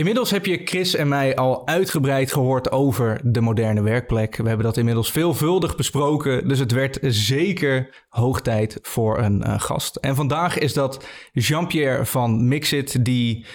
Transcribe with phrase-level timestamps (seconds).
[0.00, 4.36] Inmiddels heb je Chris en mij al uitgebreid gehoord over de moderne werkplek.
[4.36, 9.60] We hebben dat inmiddels veelvuldig besproken, dus het werd zeker hoog tijd voor een uh,
[9.60, 9.96] gast.
[9.96, 13.46] En vandaag is dat Jean-Pierre van Mixit, die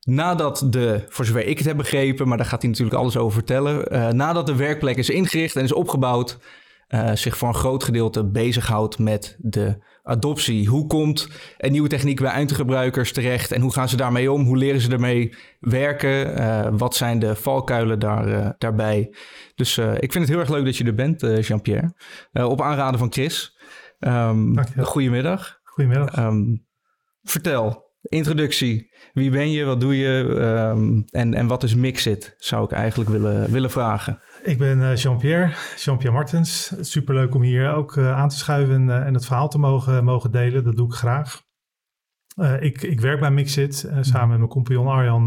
[0.00, 3.32] nadat de, voor zover ik het heb begrepen, maar daar gaat hij natuurlijk alles over
[3.32, 6.38] vertellen, uh, nadat de werkplek is ingericht en is opgebouwd,
[6.88, 9.78] uh, zich voor een groot gedeelte bezighoudt met de
[10.10, 10.68] adoptie.
[10.68, 11.28] Hoe komt
[11.58, 14.44] een nieuwe techniek bij eindgebruikers terecht en hoe gaan ze daarmee om?
[14.44, 16.40] Hoe leren ze ermee werken?
[16.40, 19.14] Uh, wat zijn de valkuilen daar, uh, daarbij?
[19.54, 21.94] Dus ik vind het heel erg leuk dat je er bent, Jean-Pierre.
[22.32, 23.58] op aanraden van Chris.
[23.98, 25.60] Um, goedemiddag.
[25.62, 26.18] Goedemiddag.
[26.18, 26.66] Um,
[27.22, 28.90] vertel, introductie.
[29.12, 29.64] Wie ben je?
[29.64, 30.18] Wat doe je?
[30.74, 32.34] Um, en, en wat is Mixit?
[32.38, 34.20] Zou ik eigenlijk willen, willen vragen.
[34.42, 36.72] Ik ben eh, Jean-Pierre, Jean-Pierre Martens.
[36.80, 40.04] Superleuk om hier ook uh, aan te schuiven en, uh, en, het verhaal te mogen,
[40.04, 40.64] mogen delen.
[40.64, 41.42] Dat doe ik graag.
[42.60, 43.90] ik, ik werk bij Mixit.
[44.00, 45.24] samen met mijn compagnon Arjan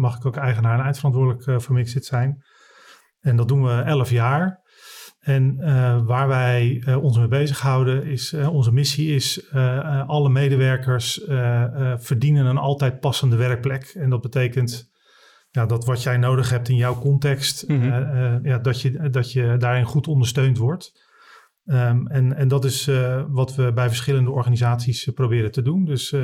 [0.00, 2.42] mag ik ook eigenaar en eindverantwoordelijk voor Mixit zijn.
[3.20, 4.60] En dat doen we elf jaar.
[5.20, 5.56] En
[6.06, 9.52] waar wij ons mee bezighouden is, onze missie is
[10.06, 11.20] alle medewerkers
[11.96, 13.84] verdienen een altijd passende werkplek.
[13.84, 14.90] En dat betekent
[15.50, 18.40] ja, dat wat jij nodig hebt in jouw context, mm -hmm.
[18.42, 21.08] ja, dat, je, dat je daarin goed ondersteund wordt.
[21.64, 22.90] Um, en, en dat is
[23.28, 25.84] wat we bij verschillende organisaties proberen te doen.
[25.84, 26.14] Dus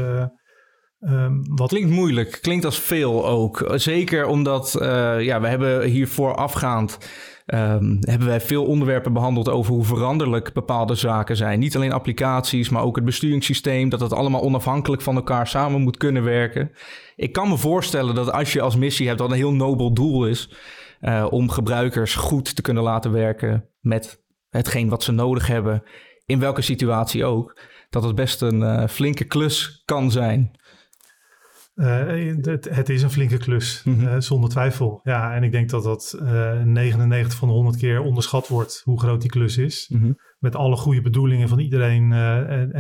[1.01, 1.69] Um, wat...
[1.69, 3.73] Klinkt moeilijk, klinkt als veel ook.
[3.75, 6.99] Zeker omdat uh, ja, we hebben hier voorafgaand
[7.47, 11.59] um, hebben wij veel onderwerpen behandeld over hoe veranderlijk bepaalde zaken zijn.
[11.59, 15.97] Niet alleen applicaties, maar ook het besturingssysteem, dat het allemaal onafhankelijk van elkaar samen moet
[15.97, 16.71] kunnen werken.
[17.17, 20.27] Ik kan me voorstellen dat als je als missie hebt dat een heel nobel doel
[20.27, 20.57] is
[21.01, 25.83] uh, om gebruikers goed te kunnen laten werken met hetgeen wat ze nodig hebben,
[26.25, 27.59] in welke situatie ook,
[27.91, 30.51] dat het best een uh, flinke klus kan zijn.
[31.77, 34.07] Uh, het, het, is een flinke klus, mm -hmm.
[34.07, 35.01] uh, zonder twijfel.
[35.03, 39.01] Ja, en ik denk dat dat uh, 99 van de 100 keer onderschat wordt hoe
[39.01, 39.89] groot die klus is.
[39.89, 40.17] Mm -hmm.
[40.39, 42.09] Met alle goede bedoelingen van iedereen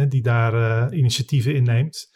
[0.08, 2.08] die daar initiatieven inneemt.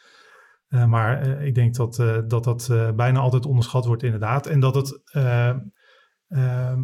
[0.68, 1.96] maar ik denk dat
[2.28, 4.46] dat, dat bijna altijd onderschat wordt, inderdaad.
[4.46, 5.00] En dat het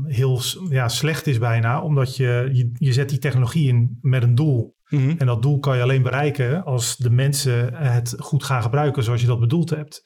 [0.04, 4.34] heel ja, slecht is bijna, omdat je, je, je zet die technologie in met een
[4.34, 4.75] doel.
[4.88, 5.18] Mm -hmm.
[5.18, 9.20] En dat doel kan je alleen bereiken als de mensen het goed gaan gebruiken zoals
[9.20, 10.04] je dat bedoeld hebt.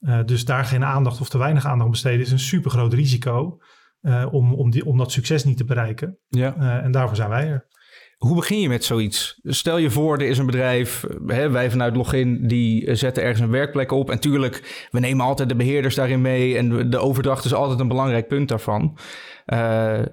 [0.00, 2.92] Uh, dus daar geen aandacht of te weinig aandacht aan besteden is een super groot
[2.92, 3.58] risico
[4.02, 6.18] uh, om, om, die, om dat succes niet te bereiken.
[6.28, 6.56] Ja.
[6.58, 7.66] Uh, en daarvoor zijn wij er.
[8.16, 9.40] Hoe begin je met zoiets?
[9.42, 13.50] Stel je voor, er is een bedrijf, hè, wij vanuit Login, die zetten ergens een
[13.50, 14.10] werkplek op.
[14.10, 17.88] En tuurlijk, we nemen altijd de beheerders daarin mee en de overdracht is altijd een
[17.88, 18.98] belangrijk punt daarvan.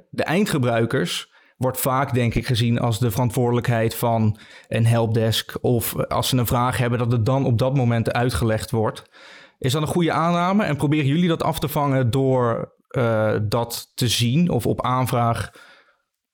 [0.10, 5.58] de eindgebruikers, wordt vaak, denk ik, gezien als de verantwoordelijkheid van een helpdesk.
[5.62, 9.04] Of als ze een vraag hebben, dat het dan op dat moment uitgelegd wordt.
[9.58, 10.64] Is dat een goede aanname?
[10.64, 15.52] En proberen jullie dat af te vangen door uh, dat te zien of op aanvraag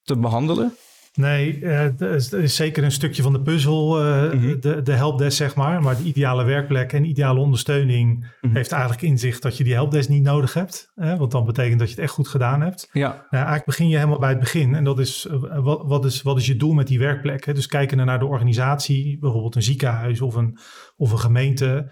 [0.04, 0.76] te behandelen?
[1.14, 4.60] Nee, uh, dat is zeker een stukje van de puzzel, uh, mm -hmm.
[4.60, 5.82] de, de helpdesk zeg maar.
[5.82, 8.56] Maar de ideale werkplek en ideale ondersteuning mm -hmm.
[8.56, 10.92] heeft eigenlijk inzicht dat je die helpdesk niet nodig hebt.
[10.96, 11.18] Hè?
[11.18, 12.90] Want dan betekent dat je het echt goed gedaan hebt.
[12.92, 13.08] Ja.
[13.08, 14.76] Nou, eigenlijk begin je helemaal bij het begin.
[14.76, 17.46] En dat is, uh, wat, wat, is, wat is je doel met die werkplek?
[17.46, 17.54] Hè?
[17.54, 20.58] Dus kijken naar de organisatie, bijvoorbeeld een ziekenhuis of een,
[20.96, 21.92] of een gemeente.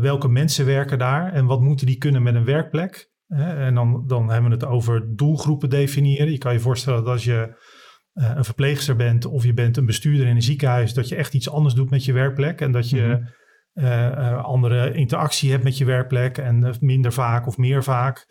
[0.00, 3.10] welke mensen werken daar en wat moeten die kunnen met een werkplek?
[3.28, 6.30] En dan, dan hebben we het over doelgroepen definiëren.
[6.30, 7.54] Je kan je voorstellen dat als je
[8.12, 11.50] een verpleegster bent of je bent een bestuurder in een ziekenhuis, dat je echt iets
[11.50, 13.84] anders doet met je werkplek en dat je mm -hmm.
[13.84, 18.26] uh, uh, andere interactie hebt met je werkplek en minder vaak of meer vaak.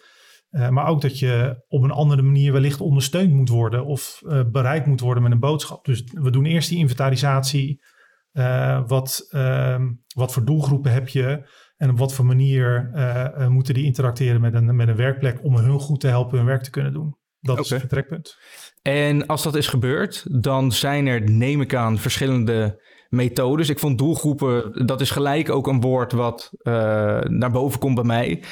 [0.70, 4.22] maar ook dat je op een andere manier wellicht ondersteund moet worden of
[4.52, 5.86] bereikt moet worden met een boodschap.
[5.86, 7.84] Dus we doen eerst die inventarisatie.
[8.88, 12.92] wat, ehm, wat voor doelgroepen heb je en op wat voor manier
[13.50, 16.64] moeten die interacteren met een, met een werkplek om hun goed te helpen hun werk
[16.64, 17.20] te kunnen doen.
[17.42, 17.64] Dat okay.
[17.64, 18.38] is het vertrekpunt.
[18.82, 23.70] En als dat is gebeurd, dan zijn er, neem ik aan, verschillende methodes.
[23.70, 26.74] Ik vond doelgroepen, dat is gelijk ook een woord wat uh,
[27.20, 28.44] naar boven komt bij mij.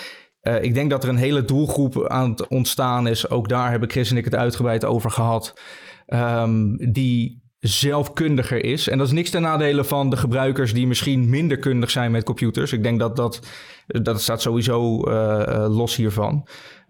[0.41, 3.29] Uh, ik denk dat er een hele doelgroep aan het ontstaan is.
[3.29, 5.61] Ook daar hebben Chris en ik het uitgebreid over gehad.
[6.07, 8.87] Um, die zelfkundiger is.
[8.87, 12.23] En dat is niks ten nadele van de gebruikers die misschien minder kundig zijn met
[12.23, 12.73] computers.
[12.73, 13.47] Ik denk dat dat,
[13.87, 16.47] dat staat sowieso uh, los hiervan.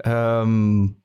[0.07, 0.98] Um,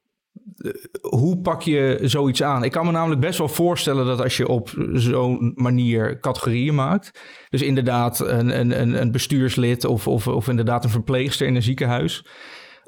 [1.01, 2.65] hoe pak je zoiets aan?
[2.65, 7.21] Ik kan me namelijk best wel voorstellen dat als je op zo'n manier categorieën maakt,
[7.49, 12.27] dus inderdaad een, een, een bestuurslid of, of, of inderdaad een verpleegster in een ziekenhuis,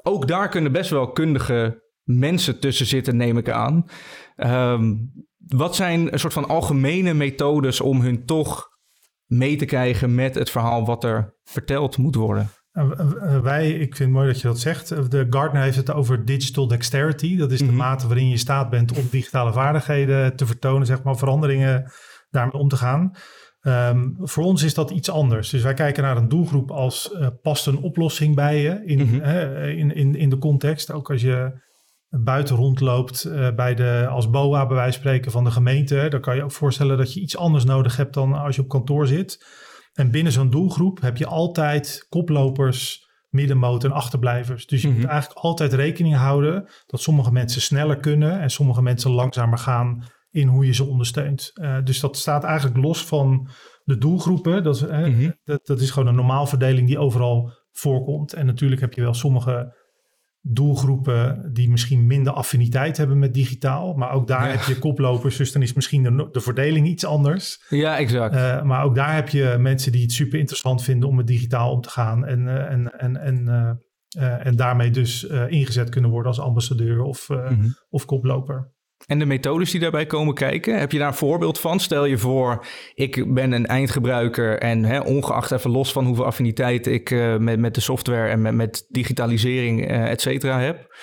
[0.03, 3.85] ook daar kunnen best wel kundige mensen tussen zitten, neem ik aan.
[4.35, 8.67] Um, wat zijn een soort van algemene methodes om hun toch
[9.25, 12.49] mee te krijgen met het verhaal wat er verteld moet worden?
[13.41, 15.11] Wij, ik vind het mooi dat je dat zegt.
[15.11, 17.37] De Gartner heeft het over digital dexterity.
[17.37, 17.75] Dat is de Mhm.
[17.75, 21.91] mate waarin je in staat bent om digitale vaardigheden te vertonen, zeg maar, veranderingen
[22.29, 23.11] daarmee om te gaan.
[23.61, 25.49] Ehm, voor ons is dat iets anders.
[25.49, 29.23] Dus wij kijken naar een doelgroep als eh, past een oplossing bij je in, Mhm.
[29.69, 30.91] in, in, in de context.
[30.91, 31.65] Ook als je
[32.09, 36.07] buiten rondloopt eh, bij de, als BOA bij wijze van spreken van de gemeente.
[36.09, 38.67] Dan kan je ook voorstellen dat je iets anders nodig hebt dan als je op
[38.67, 39.45] kantoor zit.
[39.97, 44.67] En binnen zo'n doelgroep heb je altijd koplopers, middenmoot en achterblijvers.
[44.67, 44.97] Dus je Mhm.
[44.97, 50.03] moet eigenlijk altijd rekening houden dat sommige mensen sneller kunnen en sommige mensen langzamer gaan
[50.29, 51.51] in hoe je ze ondersteunt.
[51.53, 53.49] Eh, dus dat staat eigenlijk los van
[53.83, 54.63] de doelgroepen.
[54.63, 55.31] Dat, is, Mhm.
[55.43, 58.33] dat, dat is gewoon een normaalverdeling die overal voorkomt.
[58.33, 59.76] En natuurlijk heb je wel sommige
[60.49, 63.93] doelgroepen die misschien minder affiniteit hebben met digitaal.
[63.93, 64.51] Maar ook daar Ja.
[64.51, 67.65] heb je koplopers, dus dan is misschien de, de verdeling iets anders.
[67.69, 68.35] Ja, exact.
[68.35, 71.71] Eh, maar ook daar heb je mensen die het super interessant vinden om met digitaal
[71.71, 72.25] om te gaan.
[72.25, 73.47] En, eh, en, en, en,
[74.17, 77.67] eh, en daarmee dus ingezet kunnen worden als ambassadeur of, Mhm.
[77.89, 78.75] of koploper.
[79.07, 81.79] En de methodes die daarbij komen kijken, heb je daar een voorbeeld van?
[81.79, 86.87] Stel je voor, ik ben een eindgebruiker en hè, ongeacht even los van hoeveel affiniteit
[86.87, 90.95] ik eh, met, met de software en met, digitalisering, eh et cetera, heb.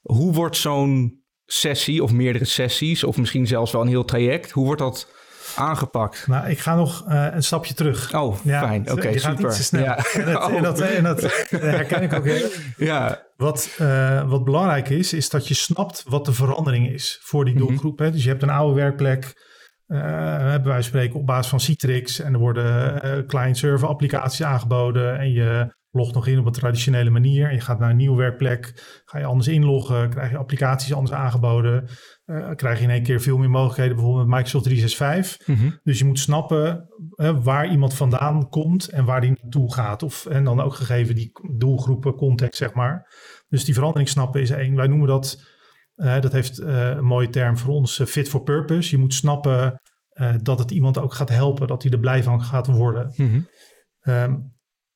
[0.00, 4.64] Hoe wordt zo'n sessie of meerdere sessies, of misschien zelfs wel een heel traject, hoe
[4.64, 5.14] wordt dat
[5.56, 6.26] aangepakt?
[6.26, 8.14] Nou, ik ga nog eh, een stapje terug.
[8.14, 8.90] Oh, fijn.
[8.92, 9.44] Oké, gaat super.
[9.46, 9.82] iets te snel.
[9.84, 9.96] Ja.
[9.96, 12.48] En, dat, en, dat, en dat herken ik ook heel.
[12.76, 17.44] Ja, Wat, eh, wat belangrijk is, is dat je snapt wat de verandering is voor
[17.44, 17.66] die Mhm.
[17.66, 17.98] doelgroep.
[17.98, 18.10] hè.
[18.10, 19.32] Dus je hebt een oude werkplek,
[19.86, 22.20] wijze van spreken op basis van Citrix.
[22.20, 25.18] En er worden client-server applicaties aangeboden.
[25.18, 27.48] En je logt nog in op een traditionele manier.
[27.48, 28.72] En je gaat naar een nieuwe werkplek,
[29.04, 31.88] ga je anders inloggen, krijg je applicaties anders aangeboden.
[32.24, 35.46] eh, krijg je in één keer veel meer mogelijkheden, bijvoorbeeld met Microsoft 365.
[35.46, 35.70] Mhm.
[35.82, 40.02] Dus je moet snappen hè, waar iemand vandaan komt en waar die naartoe gaat.
[40.02, 43.12] Of, en dan ook gegeven die doelgroepen, context, zeg maar.
[43.48, 44.74] Dus die verandering snappen is één.
[44.74, 45.42] Wij noemen dat,
[45.94, 48.90] eh, dat heeft eh, een mooie term voor ons, eh, fit for purpose.
[48.90, 52.42] Je moet snappen eh, dat het iemand ook gaat helpen, dat hij er blij van
[52.42, 53.12] gaat worden.
[53.16, 53.40] Mhm.
[54.00, 54.34] Ehm,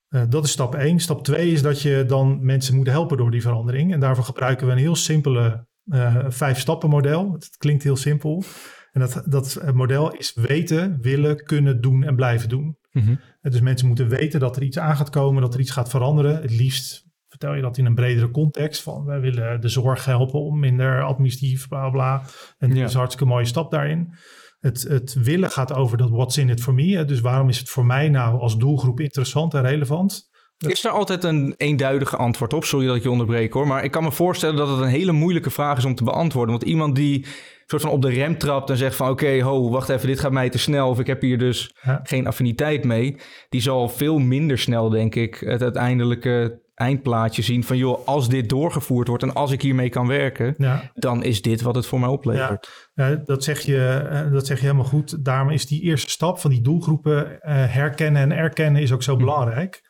[0.08, 0.98] eh, dat is stap één.
[0.98, 3.92] Stap twee is dat je dan mensen moet helpen door die verandering.
[3.92, 7.32] En daarvoor gebruiken we een heel simpele eh vijf stappen model.
[7.32, 8.44] Het klinkt heel simpel.
[8.92, 12.76] En dat, dat eh, model is weten, willen, kunnen, doen en blijven doen.
[12.92, 13.14] Mhm.
[13.40, 16.42] Dus mensen moeten weten dat er iets aan gaat komen, dat er iets gaat veranderen.
[16.42, 18.82] Het liefst vertel je dat in een bredere context.
[18.82, 22.22] Van wij willen de zorg helpen om minder administratief, bla bla.
[22.58, 22.74] En Ja.
[22.74, 24.14] dat is een hartstikke mooie stap daarin.
[24.58, 26.96] Het, het willen gaat over dat what's in it for me.
[26.96, 27.04] hè.
[27.04, 30.28] Dus waarom is het voor mij nou als doelgroep interessant en relevant?
[30.58, 32.64] Is er altijd een eenduidige antwoord op?
[32.64, 33.66] Sorry dat ik je onderbreek hoor.
[33.66, 36.50] Maar ik kan me voorstellen dat het een hele moeilijke vraag is om te beantwoorden.
[36.50, 37.26] Want iemand die
[37.66, 39.08] soort van op de rem trapt en zegt van...
[39.10, 40.88] oké, ho, wacht even, dit gaat mij te snel...
[40.88, 42.00] of ik heb hier dus Ja.
[42.02, 43.16] geen affiniteit mee...
[43.48, 47.64] die zal veel minder snel, denk ik, het uiteindelijke eindplaatje zien...
[47.64, 50.54] van joh, als dit doorgevoerd wordt en als ik hiermee kan werken...
[50.58, 52.90] Ja, dan is dit wat het voor mij oplevert.
[52.94, 55.24] ja, dat, zeg je, eh, dat zeg je helemaal goed.
[55.24, 59.16] Daarom is die eerste stap van die doelgroepen eh, herkennen en erkennen is ook zo
[59.16, 59.80] belangrijk.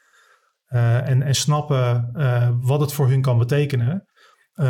[0.66, 2.10] Eh, en, en snappen
[2.60, 4.06] wat het voor hun kan betekenen.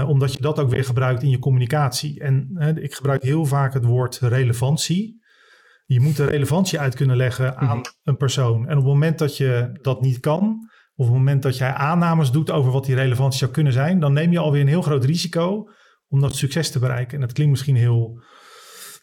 [0.06, 2.20] Omdat je dat ook weer gebruikt in je communicatie.
[2.20, 5.24] En ik gebruik heel vaak het woord relevantie.
[5.84, 8.66] Je moet de relevantie uit kunnen leggen aan een persoon.
[8.66, 12.30] En op het moment dat je dat niet kan, op het moment dat jij aannames
[12.30, 15.04] doet over wat die relevantie zou kunnen zijn, dan neem je alweer een heel groot
[15.04, 15.68] risico
[16.08, 17.14] om dat succes te bereiken.
[17.14, 18.20] En dat klinkt misschien heel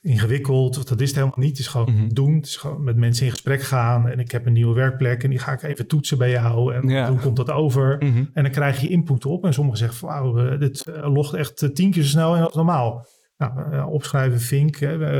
[0.01, 1.49] ingewikkeld, of dat is het helemaal niet.
[1.49, 2.07] Het is gewoon Mhm.
[2.07, 2.35] doen.
[2.35, 4.07] Het is gewoon met mensen in gesprek gaan.
[4.09, 6.73] En ik heb een nieuwe werkplek en die ga ik even toetsen bij jou.
[6.73, 7.09] En Ja.
[7.09, 7.95] hoe komt dat over?
[7.99, 8.23] Mhm.
[8.33, 9.45] En dan krijg je input op.
[9.45, 12.35] En sommigen zeggen van, wauw, eh, dit eh, logt echt eh, tien keer zo snel
[12.35, 13.05] en als normaal.
[13.37, 14.75] Nou, opschrijven, vink,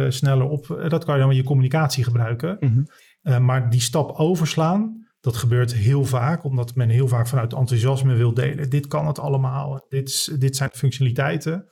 [0.10, 0.86] sneller op.
[0.90, 2.58] Dat kan je dan in je communicatie gebruiken.
[2.60, 3.46] Mhm.
[3.46, 6.44] Maar die stap overslaan, dat gebeurt heel vaak.
[6.44, 8.70] Omdat men heel vaak vanuit enthousiasme wil delen.
[8.70, 9.86] Dit kan het allemaal.
[9.90, 11.70] Dit, is, dit zijn functionaliteiten.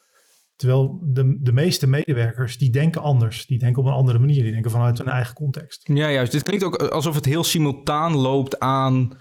[0.56, 3.46] Terwijl de, de meeste medewerkers, die denken anders.
[3.46, 4.44] Die denken op een andere manier.
[4.44, 5.88] Die denken vanuit hun eigen context.
[5.94, 6.32] Ja, juist.
[6.32, 9.18] Dit klinkt ook alsof het heel simultaan loopt aan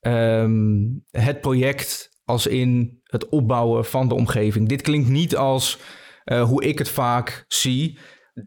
[0.00, 4.68] ehm, het project als in het opbouwen van de omgeving.
[4.68, 5.78] Dit klinkt niet als
[6.24, 7.98] eh, hoe ik het vaak zie.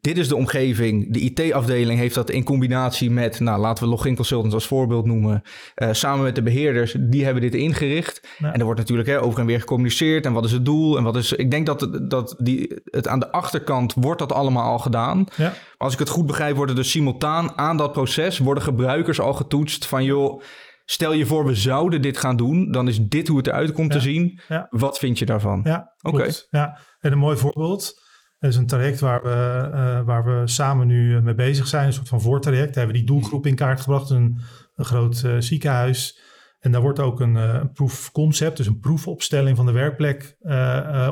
[0.02, 1.14] Dit is de omgeving.
[1.14, 5.42] De IT-afdeling heeft dat in combinatie met, nou laten we login consultants als voorbeeld noemen,
[5.76, 8.28] eh, samen met de beheerders, die hebben dit ingericht.
[8.38, 8.54] Ja.
[8.54, 11.04] En er wordt natuurlijk hè, over en weer gecommuniceerd en wat is het doel en
[11.04, 11.34] wat is.
[11.34, 15.26] Ik denk dat, het- dat die, het aan de achterkant wordt dat allemaal al gedaan.
[15.36, 19.20] Ja, Maar als ik het goed begrijp, worden dus simultaan aan dat proces worden gebruikers
[19.20, 20.42] al getoetst van joh,
[20.86, 23.92] stel je voor we zouden dit gaan doen, dan is dit hoe het eruit komt
[23.92, 24.40] te zien.
[24.70, 25.62] Wat vind je daarvan?
[25.64, 26.18] ja Oké.
[26.50, 26.78] Ja.
[27.00, 28.02] En een mooi voorbeeld.
[28.44, 31.86] Dat is een traject waar we, eh, waar we samen nu eh, mee bezig zijn.
[31.86, 32.74] Een soort van voortraject.
[32.74, 34.10] Daar hebben we die doelgroep in kaart gebracht.
[34.10, 34.38] Een,
[34.76, 36.20] een groot eh, ziekenhuis.
[36.60, 40.36] En daar wordt ook een, een proof of concept, dus een proefopstelling van de werkplek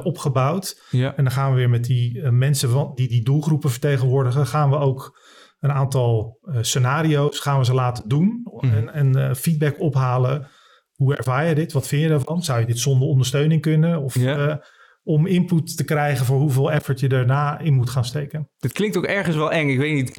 [0.03, 0.81] opgebouwd.
[0.89, 1.15] Ja.
[1.15, 4.77] En dan gaan we weer met die mensen van, die die doelgroepen vertegenwoordigen, gaan we
[4.77, 5.19] ook
[5.59, 8.87] een aantal scenario's gaan we ze laten doen Mhm.
[8.87, 10.47] en, en feedback ophalen.
[10.93, 11.71] Hoe ervaar je dit?
[11.71, 12.43] Wat vind je daarvan?
[12.43, 14.01] Zou je dit zonder ondersteuning kunnen?
[14.01, 14.63] Of Ja.
[15.03, 18.49] Om input te krijgen voor hoeveel effort je daarna in moet gaan steken.
[18.59, 19.69] Het klinkt ook ergens wel eng.
[19.69, 20.11] Ik weet niet.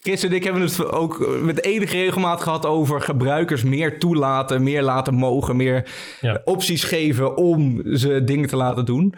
[0.00, 4.82] Chris en ik hebben het ook met enige regelmaat gehad over gebruikers meer toelaten, meer
[4.82, 6.40] laten mogen, meer Ja.
[6.44, 9.14] opties geven om ze dingen te laten doen.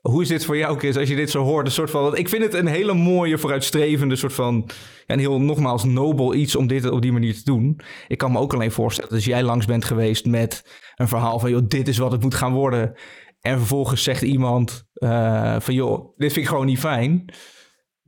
[0.00, 1.66] Hoe is dit voor jou, Chris, als je dit zo hoort?
[1.66, 4.70] Een soort van, ik vind het een hele mooie, vooruitstrevende soort van...
[5.06, 7.80] Een heel, nogmaals, nobel iets om dit op die manier te doen.
[8.08, 10.64] Ik kan me ook alleen voorstellen, als jij langs bent geweest met
[10.96, 11.50] een verhaal van...
[11.50, 12.94] joh, dit is wat het moet gaan worden.
[13.40, 17.24] En vervolgens zegt iemand eh, van, joh, dit vind ik gewoon niet fijn.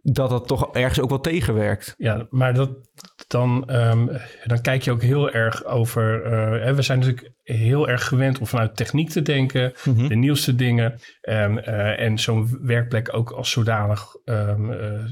[0.04, 1.94] Dat dat toch ergens ook wel tegenwerkt.
[1.96, 2.70] Ja, maar dat,
[3.26, 4.06] dan, ehm,
[4.44, 6.22] dan kijk je ook heel erg over.
[6.24, 10.08] eh, hè, we zijn natuurlijk heel erg gewend om vanuit techniek te denken, Mhm.
[10.08, 11.00] de nieuwste dingen.
[11.20, 15.04] ehm, eh, en zo'n werkplek ook als zodanig ehm, eh,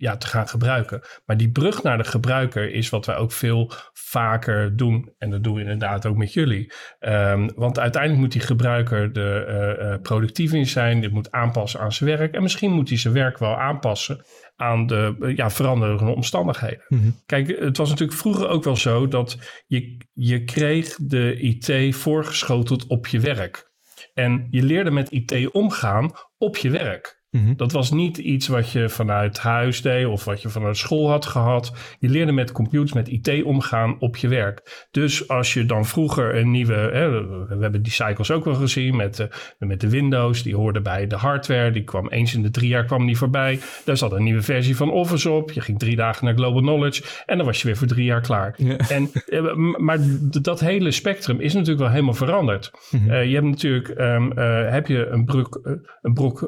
[0.00, 1.00] ja, te gaan gebruiken.
[1.26, 5.12] Maar die brug naar de gebruiker is wat wij ook veel vaker doen.
[5.18, 6.72] En dat doen we inderdaad ook met jullie.
[6.98, 11.00] Ehm, want uiteindelijk moet die gebruiker er eh, eh, productief in zijn.
[11.00, 12.34] Dit moet aanpassen aan zijn werk.
[12.34, 14.24] En misschien moet hij zijn werk wel aanpassen
[14.56, 16.84] aan de eh, ja, veranderende omstandigheden.
[16.88, 17.10] Mhm.
[17.26, 22.86] Kijk, het was natuurlijk vroeger ook wel zo dat je, je kreeg de IT voorgeschoteld
[22.86, 23.70] op je werk.
[24.14, 27.19] En je leerde met IT omgaan op je werk.
[27.30, 27.54] Mhm.
[27.56, 31.26] Dat was niet iets wat je vanuit huis deed of wat je vanuit school had
[31.26, 31.72] gehad.
[31.98, 34.86] Je leerde met computers, met IT omgaan op je werk.
[34.90, 37.10] Dus als je dan vroeger een nieuwe, hè,
[37.48, 41.06] we hebben die cycles ook wel gezien met, de- met de Windows, die hoorde bij
[41.06, 41.70] de hardware.
[41.70, 43.58] Die kwam eens in de drie jaar kwam die voorbij.
[43.84, 45.50] Daar zat een nieuwe versie van Office op.
[45.52, 48.20] Je ging drie dagen naar Global Knowledge en dan was je weer voor drie jaar
[48.20, 48.54] klaar.
[48.56, 48.76] Ja.
[48.76, 49.98] En, eh, maar
[50.40, 52.70] dat hele spectrum is natuurlijk wel helemaal veranderd.
[52.90, 53.10] Mhm.
[53.10, 55.72] Eh, je hebt natuurlijk ehm, eh, heb je een brok, eh,
[56.02, 56.40] een brok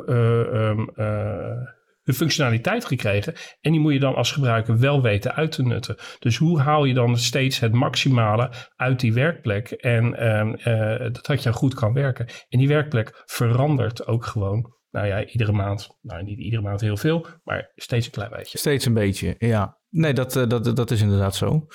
[0.79, 3.35] eh, de functionaliteit gekregen.
[3.61, 5.97] En die moet je dan als gebruiker wel weten uit te nutten.
[6.19, 9.71] Dus hoe haal je dan steeds het maximale uit die werkplek?
[9.71, 12.27] En ehm, eh, dat dat je goed kan werken.
[12.49, 14.81] En die werkplek verandert ook gewoon.
[14.91, 15.89] Nou ja, iedere maand.
[16.01, 18.59] Nou, niet iedere maand heel veel, maar steeds een klein beetje.
[18.59, 19.79] Steeds een beetje, ja.
[19.89, 21.67] Nee, dat, eh, dat, dat is inderdaad zo.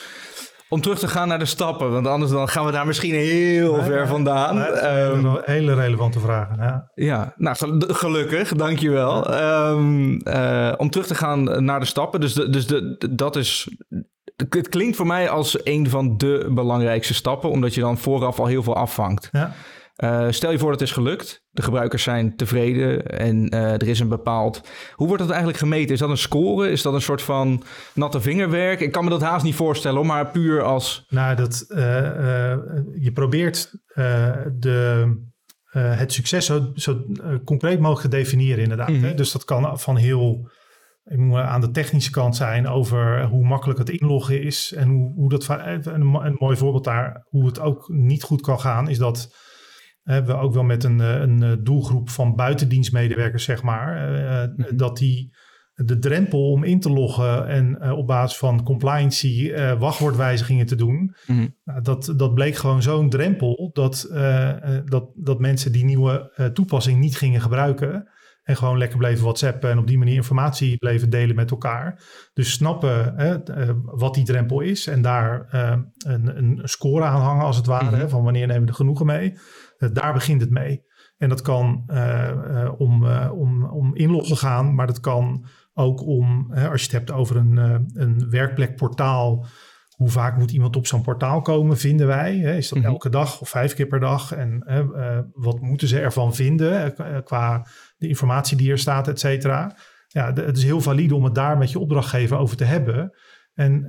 [0.70, 3.76] Om terug te gaan naar de stappen, want anders dan gaan we daar misschien heel
[3.76, 4.56] Nee, ver vandaan.
[4.56, 6.56] nee, Ehm, hele, relevante vragen.
[6.60, 6.92] Ja.
[6.96, 9.34] ja, nou gel- gelukkig, dankjewel.
[9.34, 13.36] Ehm eh om terug te gaan naar de stappen, dus, de, dus de, de- dat
[13.36, 13.68] is...
[14.52, 18.46] Het klinkt voor mij als een van de belangrijkste stappen, omdat je dan vooraf al
[18.46, 19.30] heel veel afvangt.
[19.32, 19.52] Ja.
[19.98, 21.46] Eh, stel je voor dat het is gelukt.
[21.50, 24.62] De gebruikers zijn tevreden en eh, er is een bepaald...
[24.94, 25.94] Hoe wordt dat eigenlijk gemeten?
[25.94, 26.70] Is dat een score?
[26.70, 27.64] Is dat een soort van
[27.94, 28.80] natte vingerwerk?
[28.80, 31.06] Ik kan me dat haast niet voorstellen, maar puur als...
[31.10, 31.80] Nou, dat, eh,
[32.96, 33.72] je probeert
[34.60, 35.16] de,
[35.72, 37.06] het succes zo, zo
[37.44, 38.90] concreet mogelijk te definiëren, inderdaad.
[38.90, 39.04] Mhm.
[39.04, 39.14] hè.
[39.14, 40.50] Dus dat kan van heel
[41.04, 44.74] ik moet aan de technische kant zijn over hoe makkelijk het inloggen is.
[44.74, 45.48] En hoe, hoe dat.
[45.50, 49.30] een mooi voorbeeld daar, hoe het ook niet goed kan gaan, is dat
[50.08, 54.48] eh, we ook wel met een, eh, een eh, doelgroep van buitendienstmedewerkers, zeg maar, eh,
[54.56, 54.76] Mhm.
[54.76, 55.36] dat die
[55.74, 61.48] de drempel om in te loggen en op basis van compliancy wachtwoordwijzigingen te doen, Mhm.
[61.64, 64.10] nou, dat, dat bleek gewoon zo'n drempel dat,
[64.86, 68.10] dat, dat mensen die nieuwe toepassing niet gingen gebruiken.
[68.44, 72.04] En gewoon lekker bleven whatsappen en op die manier informatie bleven delen met elkaar.
[72.34, 73.16] Dus snappen
[73.84, 75.48] wat die drempel is en daar
[75.98, 77.98] een, een score aan hangen als het ware.
[77.98, 78.08] Mhm.
[78.08, 79.34] van wanneer nemen we er genoegen mee.
[79.78, 80.84] Eh, daar begint het mee.
[81.18, 86.48] En dat kan eh, eh, om, om, om inloggen gaan, maar dat kan ook om,
[86.52, 87.58] hè, als je het hebt over een,
[87.94, 89.46] een werkplekportaal.
[89.96, 92.38] Hoe vaak moet iemand op zo'n portaal komen, vinden wij?
[92.38, 92.56] Hè?
[92.56, 92.88] Is dat Mhm.
[92.88, 94.32] elke dag of vijf keer per dag?
[94.32, 96.94] En eh, wat moeten ze ervan vinden
[97.24, 97.68] qua-
[97.98, 99.76] de informatie die er staat, et cetera?
[100.08, 103.12] Ja, het is heel valide om het daar met je opdrachtgever over te hebben.
[103.54, 103.88] En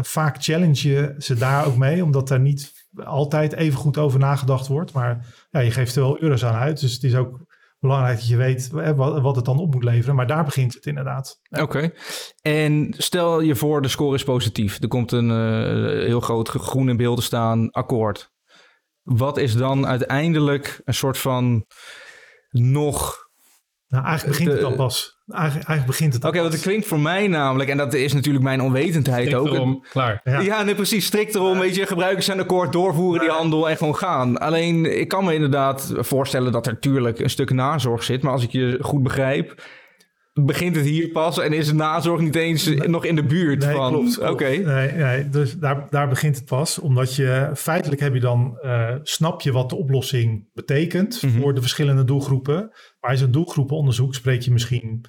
[0.00, 4.66] vaak challenge je ze daar ook mee, omdat er niet altijd even goed over nagedacht
[4.66, 4.92] wordt.
[4.92, 6.80] Maar ja, je geeft er wel euro's aan uit.
[6.80, 7.46] Dus het is ook
[7.80, 10.14] belangrijk dat je weet wat, wat het dan op moet leveren.
[10.14, 11.40] Maar daar begint het inderdaad.
[11.50, 11.92] Oké.
[12.42, 14.82] En stel je voor, de score is positief.
[14.82, 18.30] Er komt een eh, heel groot groen in beelden staan, akkoord.
[19.02, 21.64] Wat is dan uiteindelijk een soort van
[22.50, 23.26] nog...
[23.88, 25.16] Nou, eigenlijk begint het dan pas.
[25.26, 28.12] Eigenlijk, eigenlijk begint het Oké, dan want het klinkt voor mij namelijk, en dat is
[28.12, 29.54] natuurlijk mijn onwetendheid Strikt ook.
[29.54, 30.20] erom, klaar.
[30.24, 30.40] Ja.
[30.40, 31.06] Ja, nee, precies.
[31.06, 34.38] Strikt erom, weet je, gebruikers zijn akkoord, doorvoeren die handel en gewoon gaan.
[34.38, 38.22] Alleen, ik kan me inderdaad voorstellen dat er natuurlijk een stuk nazorg zit.
[38.22, 39.62] Maar als ik je goed begrijp,
[40.44, 43.74] begint het hier pas en is de nazorg niet eens nog in de buurt nee,
[43.74, 43.92] van...
[43.92, 44.48] Klopt, Oké.
[44.48, 46.78] Nee, nee, dus daar, daar begint het pas.
[46.78, 51.40] Omdat je feitelijk heb je dan, uh, snap je wat de oplossing betekent Mhm.
[51.40, 52.70] voor de verschillende doelgroepen.
[53.08, 55.04] Maar in zo'n doelgroepenonderzoek spreek je misschien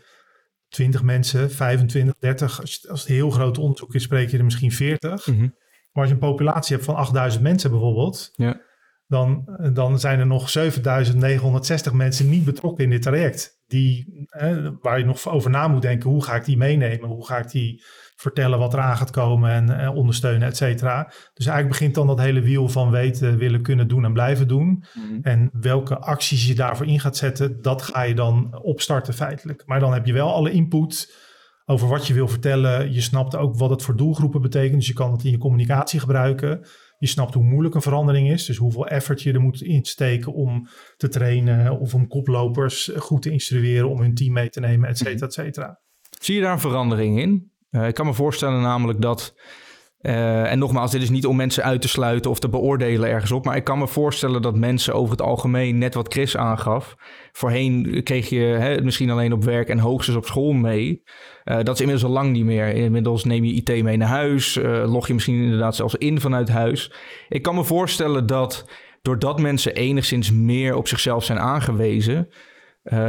[0.70, 2.62] 20 mensen, 25, 30.
[2.62, 5.27] Als, als het een heel groot onderzoek is, spreek je er misschien 40.
[5.27, 5.41] Mhm.
[5.41, 5.50] Maar
[6.03, 8.62] als je een populatie hebt van 8000 mensen bijvoorbeeld, Ja.
[9.08, 13.62] dan, dan zijn er nog 7960 mensen niet betrokken in dit traject.
[13.68, 17.10] Die, eh, waar je nog over na moet denken, hoe ga ik die meenemen?
[17.10, 17.84] Hoe ga ik die
[18.19, 21.03] vertellen wat eraan gaat komen en eh, ondersteunen, et cetera.
[21.33, 24.83] Dus eigenlijk begint dan dat hele wiel van weten, willen, kunnen doen en blijven doen.
[25.21, 29.63] En welke acties je daarvoor in gaat zetten, dat ga je dan opstarten feitelijk.
[29.65, 31.27] Maar dan heb je wel alle input
[31.65, 32.93] over wat je wil vertellen.
[32.93, 34.75] Je snapt ook wat het voor doelgroepen betekent.
[34.75, 36.67] Dus je kan het in je communicatie gebruiken.
[36.97, 38.45] Je snapt hoe moeilijk een verandering is.
[38.45, 41.79] Dus hoeveel effort je er moet insteken om te trainen.
[41.79, 45.33] Of om koplopers goed te instrueren om hun team mee te nemen, et cetera, et
[45.33, 45.79] cetera.
[46.19, 47.49] Zie je daar een verandering in?
[47.71, 49.35] Uh, ik kan me voorstellen namelijk dat...
[50.01, 53.31] Uh, en nogmaals, dit is niet om mensen uit te sluiten of te beoordelen ergens
[53.31, 53.45] op.
[53.45, 56.95] Maar ik kan me voorstellen dat mensen over het algemeen, net wat Chris aangaf.
[57.31, 61.03] Voorheen kreeg je hè, misschien alleen op werk en hoogstens op school mee.
[61.45, 62.67] Uh, dat is inmiddels al lang niet meer.
[62.67, 64.59] Inmiddels neem je IT mee naar huis.
[64.85, 66.93] Log je misschien inderdaad zelfs in vanuit huis.
[67.27, 68.69] Ik kan me voorstellen dat
[69.01, 72.27] doordat mensen enigszins meer op zichzelf zijn aangewezen.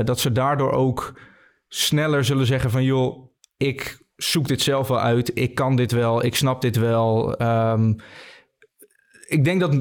[0.05, 1.21] Dat ze daardoor ook
[1.69, 5.31] sneller zullen zeggen van joh, ik zoek dit zelf wel uit.
[5.35, 6.25] Ik kan dit wel.
[6.25, 7.43] Ik snap dit wel.
[7.43, 7.97] Um,
[9.27, 9.73] ik denk dat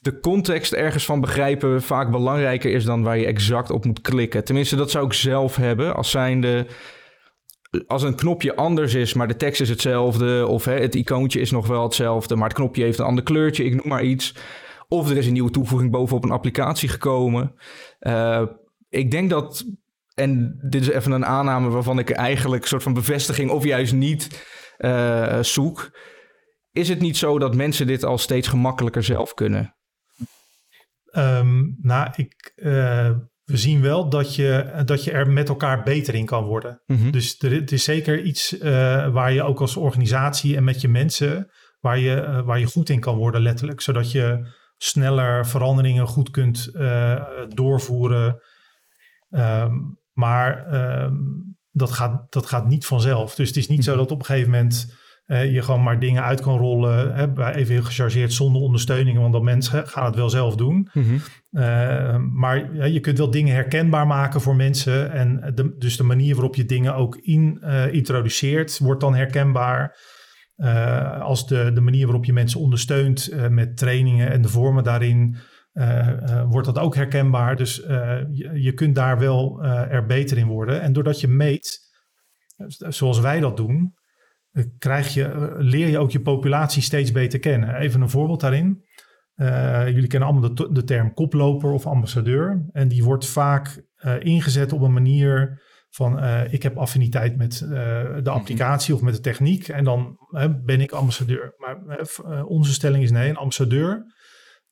[0.00, 4.44] de context ergens van begrijpen vaak belangrijker is dan waar je exact op moet klikken.
[4.44, 5.94] Tenminste, dat zou ik zelf hebben.
[5.94, 6.66] Als zijnde.
[7.86, 10.46] Als een knopje anders is, maar de tekst is hetzelfde.
[10.46, 13.64] Of hè, het icoontje is nog wel hetzelfde, maar het knopje heeft een ander kleurtje.
[13.64, 14.34] Ik noem maar iets.
[14.88, 17.54] Of er is een nieuwe toevoeging bovenop een applicatie gekomen.
[18.00, 18.42] Uh,
[18.88, 19.64] ik denk dat
[20.16, 23.92] en dit is even een aanname waarvan ik eigenlijk een soort van bevestiging of juist
[23.92, 24.46] niet
[24.78, 25.98] uh, zoek.
[26.72, 29.76] Is het niet zo dat mensen dit al steeds gemakkelijker zelf kunnen?
[31.12, 33.10] Um, nou, ik, uh,
[33.44, 36.82] we zien wel dat je, dat je er met elkaar beter in kan worden.
[36.86, 36.98] Mhm.
[36.98, 37.12] Mm -hmm.
[37.12, 38.62] Dus er, het is zeker iets uh,
[39.12, 41.50] waar je ook als organisatie en met je mensen,
[41.80, 43.80] waar je, waar je goed in kan worden letterlijk.
[43.80, 46.70] Zodat je sneller veranderingen goed kunt
[47.48, 48.42] doorvoeren.
[49.30, 53.34] Um, maar um, dat, gaat, dat gaat niet vanzelf.
[53.34, 54.94] Dus het is niet zo dat op een gegeven moment
[55.26, 57.14] uh, je gewoon maar dingen uit kan rollen.
[57.14, 59.18] Hè, even heel gechargeerd zonder ondersteuning.
[59.18, 60.88] Want dan mensen gaan het wel zelf doen.
[60.92, 61.20] Mm -hmm.
[61.50, 65.12] uh, maar ja, je kunt wel dingen herkenbaar maken voor mensen.
[65.12, 69.96] En de, dus de manier waarop je dingen ook in, uh, introduceert, wordt dan herkenbaar.
[70.56, 75.36] Uh, als de, de manier waarop je mensen ondersteunt met trainingen en de vormen daarin.
[75.76, 77.56] Uh, uh, wordt dat ook herkenbaar.
[77.56, 77.88] Dus uh,
[78.30, 80.80] je, je, kunt daar wel er beter in worden.
[80.80, 81.80] En doordat je meet,
[82.78, 83.94] zoals wij dat doen,
[84.78, 87.74] krijg je, leer je ook je populatie steeds beter kennen.
[87.74, 88.84] Even een voorbeeld daarin.
[89.94, 92.68] jullie kennen allemaal de, de, term koploper of ambassadeur.
[92.72, 93.82] En die wordt vaak
[94.18, 97.58] ingezet op een manier van ik heb affiniteit met
[98.22, 99.68] de applicatie of met de techniek.
[99.68, 100.16] En dan
[100.64, 101.54] ben ik ambassadeur.
[101.56, 104.14] Maar onze stelling is nee, een ambassadeur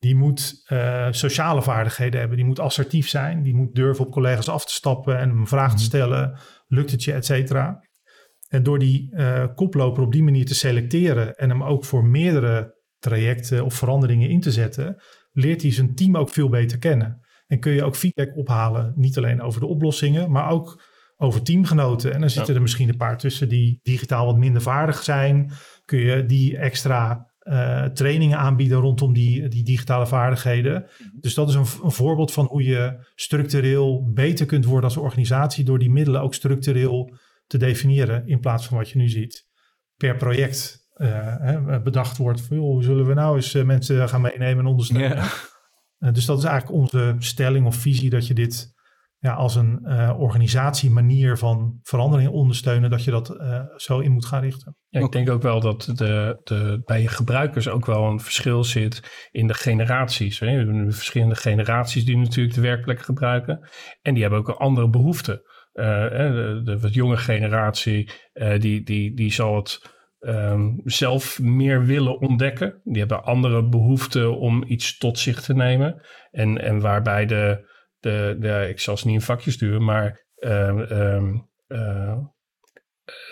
[0.05, 2.37] die moet uh, sociale vaardigheden hebben.
[2.37, 3.43] Die moet assertief zijn.
[3.43, 6.39] Die moet durven op collega's af te stappen en een vraag te stellen.
[6.67, 7.83] Lukt het je, et cetera.
[8.47, 12.75] En door die uh, koploper op die manier te selecteren en hem ook voor meerdere
[12.99, 17.19] trajecten of veranderingen in te zetten, leert hij zijn team ook veel beter kennen.
[17.47, 20.83] En kun je ook feedback ophalen, niet alleen over de oplossingen, maar ook
[21.17, 22.13] over teamgenoten.
[22.13, 22.55] En dan zitten ja.
[22.55, 25.51] er misschien een paar tussen die digitaal wat minder vaardig zijn.
[25.85, 30.85] Kun je die extra uh, trainingen aanbieden rondom die, die digitale vaardigheden.
[31.19, 35.63] Dus dat is een, een, voorbeeld van hoe je structureel beter kunt worden als organisatie
[35.63, 37.15] door die middelen ook structureel
[37.47, 39.47] te definiëren in plaats van wat je nu ziet
[39.97, 42.41] per project hè, bedacht wordt.
[42.41, 45.17] Van, joh, hoe zullen we nou eens uh, mensen gaan meenemen en ondersteunen?
[45.97, 46.13] Yeah.
[46.13, 48.74] dus dat is eigenlijk onze stelling of visie dat je dit
[49.25, 54.25] ja, als een uh, organisatiemanier van verandering ondersteunen, dat je dat uh, zo in moet
[54.25, 54.75] gaan richten.
[54.89, 58.63] Ja, ik denk ook wel dat de, de, bij je gebruikers ook wel een verschil
[58.63, 60.39] zit in de generaties.
[60.39, 60.45] Hè.
[60.45, 63.69] We hebben verschillende generaties die natuurlijk de werkplek gebruiken.
[64.01, 65.41] En die hebben ook een andere behoeften.
[65.73, 68.11] Uh, de, de wat jonge generatie,
[68.57, 72.81] die, die, die zal het um, zelf meer willen ontdekken.
[72.83, 76.01] Die hebben andere behoeften om iets tot zich te nemen.
[76.31, 77.73] En, en waarbij de
[78.05, 81.33] de, de, ik zal ze niet in vakjes duwen, maar uh, uh,
[81.67, 82.17] uh,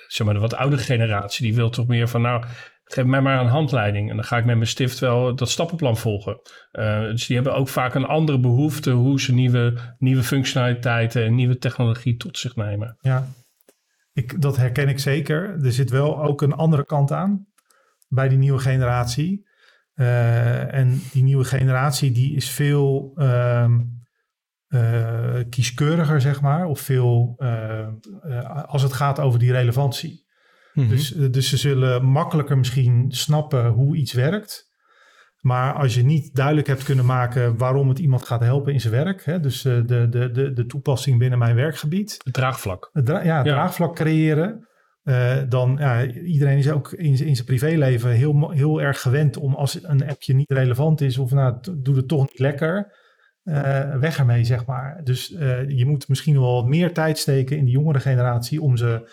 [0.07, 2.43] zeg maar de wat oudere generatie, die wil toch meer van nou,
[2.83, 5.97] geef mij maar een handleiding en dan ga ik met mijn stift wel dat stappenplan
[5.97, 6.39] volgen.
[6.71, 11.35] Uh, dus die hebben ook vaak een andere behoefte hoe ze nieuwe, nieuwe functionaliteiten en
[11.35, 12.97] nieuwe technologie tot zich nemen.
[12.99, 13.27] Ja,
[14.13, 15.63] ik, dat herken ik zeker.
[15.63, 17.47] Er zit wel ook een andere kant aan
[18.07, 19.51] bij die nieuwe generatie.
[19.95, 23.69] Uh, en die nieuwe generatie die is veel uh,
[24.73, 26.65] uh, kieskeuriger, zeg maar.
[26.65, 27.35] Of veel,
[28.65, 30.25] als het gaat over die relevantie.
[30.73, 30.95] Mm -hmm.
[30.95, 34.71] dus, dus ze zullen makkelijker misschien snappen hoe iets werkt.
[35.43, 38.93] Maar als je niet duidelijk hebt kunnen maken waarom het iemand gaat helpen in zijn
[38.93, 41.91] werk, hè, dus de, de, de, de toepassing binnen mijn werkvlak.
[41.93, 42.89] Het draagvlak.
[42.93, 43.53] Het dra ja, het ja.
[43.53, 44.67] draagvlak creëren.
[45.03, 49.55] Uh, dan ja, iedereen is ook in, in zijn privéleven heel, heel erg gewend om
[49.55, 52.93] als een appje niet relevant is of nou, doe het toch niet lekker,
[53.43, 55.01] uh, weg ermee, zeg maar.
[55.03, 58.77] Dus uh, je moet misschien wel wat meer tijd steken in de jongere generatie om
[58.77, 59.11] ze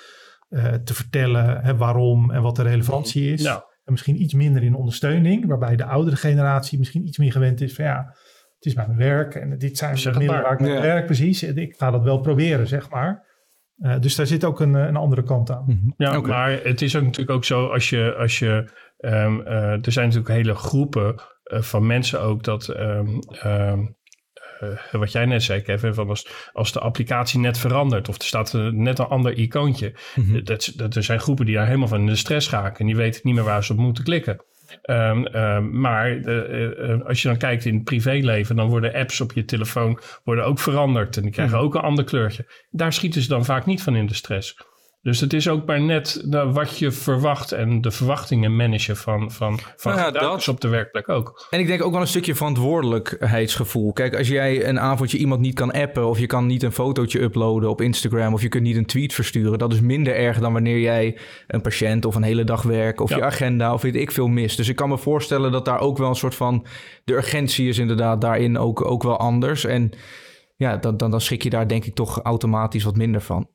[0.85, 3.43] te vertellen hè, waarom en wat de relevantie is.
[3.43, 3.55] Ja.
[3.85, 7.75] En misschien iets minder in ondersteuning, waarbij de oudere generatie misschien iets meer gewend is
[7.75, 8.05] van ja,
[8.55, 10.81] het is mijn werk en dit zijn de middelen waar ik mee Ja.
[10.81, 11.43] werk, precies.
[11.43, 13.29] Ik ga dat wel proberen, zeg maar.
[13.79, 15.65] Uh, dus daar zit ook een, een andere kant aan.
[15.67, 15.91] Mhm.
[15.97, 19.93] Ja, maar het is ook natuurlijk ook zo als je, als je um, uh, er
[19.93, 21.15] zijn natuurlijk hele groepen
[21.45, 23.97] uh, van mensen ook dat, um, um,
[24.91, 28.53] wat jij net zei Kevin, van als, als de applicatie net verandert of er staat
[28.71, 29.93] net een ander icoontje.
[30.15, 30.45] Mhm.
[30.45, 32.97] dat, dat, er zijn groepen die daar helemaal van in de stress raken en die
[32.97, 34.41] weten niet meer waar ze op moeten klikken.
[34.85, 39.33] Um, um, maar uh, als je dan kijkt in het privéleven, dan worden apps op
[39.33, 41.65] je telefoon worden ook veranderd en die krijgen Mhm.
[41.65, 42.47] ook een ander kleurtje.
[42.71, 44.57] Daar schieten ze dan vaak niet van in de stress.
[45.03, 49.31] Dus het is ook maar net nou, wat je verwacht en de verwachtingen managen van,
[49.33, 51.47] van, van Nou ja, gebruikers dat- op de werkplek ook.
[51.51, 53.93] En ik denk ook wel een stukje verantwoordelijkheidsgevoel.
[53.93, 56.09] Kijk, als jij een avondje iemand niet kan appen...
[56.09, 58.33] of je kan niet een fotootje uploaden op Instagram...
[58.33, 59.59] of je kunt niet een tweet versturen...
[59.59, 63.01] dat is minder erg dan wanneer jij een patiënt of een hele dag werk...
[63.01, 63.17] of Ja.
[63.17, 64.57] je agenda of weet ik veel mist.
[64.57, 66.67] Dus ik kan me voorstellen dat daar ook wel een soort van...
[67.05, 69.65] de urgentie is inderdaad daarin ook, ook wel anders.
[69.65, 69.91] En
[70.57, 73.49] ja, dan, dan, dan schrik je daar denk ik toch automatisch wat minder van.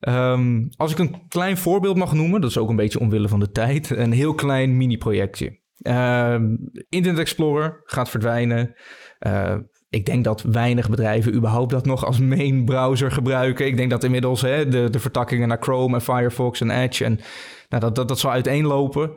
[0.00, 3.40] Ehm, als ik een klein voorbeeld mag noemen, dat is ook een beetje omwille van
[3.40, 5.60] de tijd, een heel klein mini-projectje.
[5.78, 6.56] Ehm,
[6.88, 8.74] Internet Explorer gaat verdwijnen.
[9.18, 9.56] Eh,
[9.88, 13.66] ik denk dat weinig bedrijven überhaupt dat nog als main browser gebruiken.
[13.66, 17.20] Ik denk dat inmiddels hè, de, de vertakkingen naar Chrome en Firefox en Edge en
[17.68, 19.12] nou, dat, dat, dat zal uiteenlopen.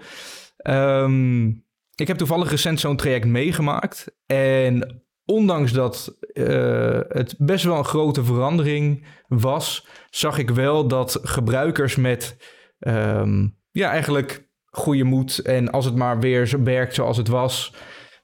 [0.57, 1.47] Ehm,
[1.95, 4.15] ik heb toevallig recent zo'n traject meegemaakt.
[4.25, 11.19] En ondanks dat eh, het best wel een grote verandering was, zag ik wel dat
[11.21, 12.37] gebruikers met
[12.79, 17.73] ehm, ja, eigenlijk goede moed en als het maar weer zo werkt zoals het was,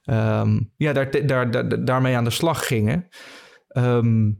[0.02, 3.08] ehm, ja, daar, daar, daar, daarmee aan de slag gingen.
[3.68, 4.32] Ehm,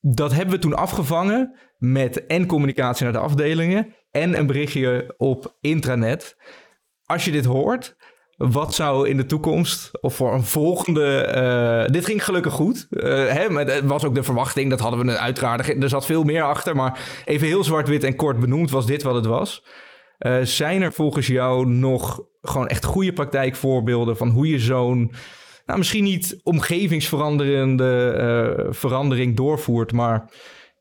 [0.00, 5.56] dat hebben we toen afgevangen met en communicatie naar de afdelingen en een berichtje op
[5.60, 6.36] intranet.
[7.04, 7.96] Als je dit hoort,
[8.48, 11.14] wat zou in de toekomst of voor een volgende.
[11.16, 12.86] eh, dit ging gelukkig goed.
[12.90, 15.82] eh, hè, maar het was ook de verwachting, dat hadden we uiteraard.
[15.82, 19.14] Er zat veel meer achter, maar even heel zwart-wit en kort benoemd was dit wat
[19.14, 19.64] het was.
[20.18, 25.12] Eh, zijn er volgens jou nog gewoon echt goede praktijkvoorbeelden van hoe je zo'n.
[25.66, 30.30] Nou, misschien niet omgevingsveranderende verandering doorvoert, maar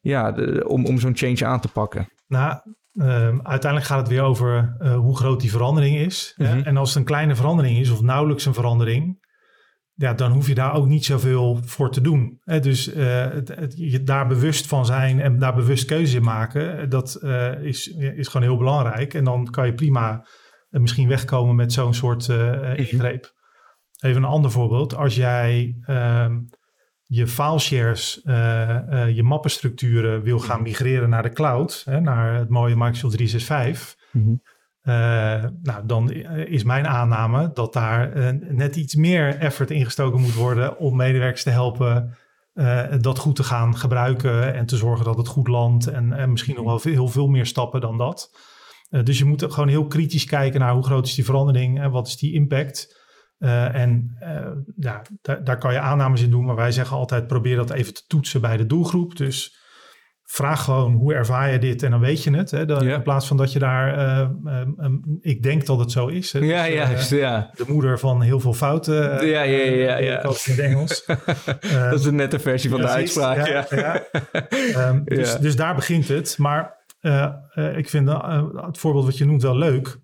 [0.02, 2.10] ja, om, om zo'n change aan te pakken.
[2.28, 2.58] Nou,
[3.00, 6.34] ehm, uiteindelijk gaat het weer over eh, hoe groot die verandering is.
[6.36, 6.56] hè.
[6.56, 6.64] Mhm.
[6.68, 9.28] En als het een kleine verandering is of nauwelijks een verandering,
[9.94, 12.40] ja, dan hoef je daar ook niet zoveel voor te doen.
[12.44, 12.60] Hè.
[12.60, 16.78] Dus eh, het, het- je daar bewust van zijn en daar bewust keuze in maken,
[16.80, 17.20] eh, dat
[17.62, 19.14] is, is gewoon heel belangrijk.
[19.14, 20.26] En dan kan je prima
[20.70, 23.38] misschien wegkomen met zo'n soort eh, ingreep.
[24.00, 24.96] Even een ander voorbeeld.
[24.96, 26.38] Als jij ehm,
[27.12, 32.50] je fileshares, eh, eh, je mappenstructuren wil gaan migreren naar de cloud, hè, naar het
[32.50, 33.98] mooie Microsoft 365.
[34.82, 34.94] eh,
[35.62, 40.96] nou, dan is mijn aanname dat daar net iets meer effort ingestoken moet worden om
[40.96, 42.18] medewerkers te helpen
[43.02, 45.88] dat goed te gaan gebruiken en te zorgen dat het goed landt.
[45.88, 48.32] En, en misschien nog wel veel, heel veel meer stappen dan dat.
[49.04, 52.08] Dus je moet gewoon heel kritisch kijken naar hoe groot is die verandering en wat
[52.08, 52.99] is die impact.
[53.40, 55.02] Eh, en eh, ja,
[55.44, 58.42] daar, kan je aannames in doen, maar wij zeggen altijd probeer dat even te toetsen
[58.42, 59.16] bij de doelgroep.
[59.16, 59.60] Dus
[60.32, 62.52] vraag gewoon hoe ervaar je dit en dan weet je het.
[62.52, 62.62] Hè?
[62.62, 62.82] Ja.
[62.82, 66.34] In plaats van dat je daar, eh, eh, eh, ik denk dat het zo is.
[66.34, 66.40] Hè?
[66.40, 67.52] Ja, Dus, juist, ja.
[67.56, 69.28] de moeder van heel veel fouten.
[69.28, 70.22] Ja, ja, ja, ja.
[70.22, 71.06] Het in het Engels.
[71.90, 73.48] Dat is een nette versie van de uitspraak.
[73.48, 74.04] Ja, ja.
[74.74, 76.38] Ehm, dus, dus daar begint het.
[76.38, 76.78] Maar
[77.76, 79.98] ik vind het voorbeeld wat je noemt wel leuk.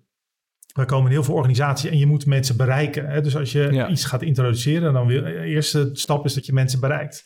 [0.76, 3.06] We komen heel veel organisaties en je moet mensen bereiken.
[3.06, 3.20] Hè?
[3.20, 3.88] Dus als je Ja.
[3.88, 7.24] iets gaat introduceren, dan wil de eerste stap is dat je mensen bereikt.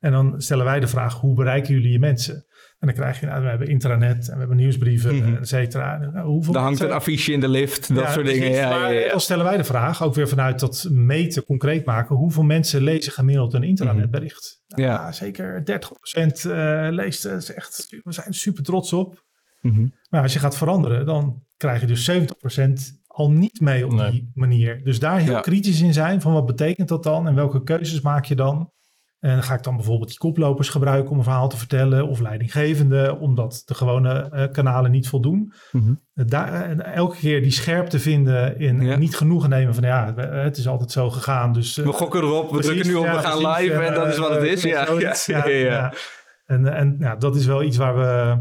[0.00, 2.34] En dan stellen wij de vraag, hoe bereiken jullie je mensen?
[2.78, 5.34] En dan krijg je, nou, we hebben intranet en we hebben nieuwsbrieven, Mhm.
[5.36, 5.96] et cetera.
[5.98, 8.50] Nou, hoeveel Er hangt een affiche in de lift, dat ja, soort dingen.
[8.50, 9.10] Ja, maar ja, ja.
[9.10, 12.16] dan stellen wij de vraag, ook weer vanuit dat meten, concreet maken.
[12.16, 14.62] Hoeveel mensen lezen gemiddeld een intranetbericht?
[14.66, 14.88] Nou, Ja.
[14.92, 17.24] ja, zeker 30% eh leest.
[17.24, 19.24] Is echt, we zijn er super trots op.
[19.66, 19.86] Mhm.
[20.10, 24.30] Maar als je gaat veranderen, dan krijg je dus 70% al niet mee op die
[24.34, 24.84] manier.
[24.84, 28.24] Dus daar heel kritisch in zijn van wat betekent dat dan en welke keuzes maak
[28.24, 28.70] je dan?
[29.20, 33.16] En ga ik dan bijvoorbeeld die koplopers gebruiken om een verhaal te vertellen of leidinggevende,
[33.20, 35.52] omdat de gewone uh, kanalen niet voldoen.
[35.72, 40.68] Mm Daar, elke keer die scherpte vinden in niet genoegen nemen van ja, het is
[40.68, 41.52] altijd zo gegaan.
[41.52, 44.30] Dus, we gokken erop, we drukken nu op, we gaan live en dat is wat
[44.30, 44.62] het is.
[44.76, 44.86] Ja,
[45.26, 45.92] ja, ja,
[46.46, 48.38] En, en ja, dat is wel iets waar we,